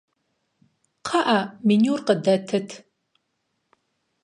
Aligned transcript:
Кхъыӏэ, 1.05 1.39
менюр 1.67 1.99
къыдэтыт! 2.05 2.69